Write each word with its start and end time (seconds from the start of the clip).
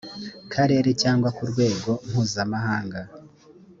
karere 0.53 0.89
cyangwa 1.01 1.29
ku 1.37 1.43
rwego 1.51 1.91
mpuzamahanga 2.09 2.99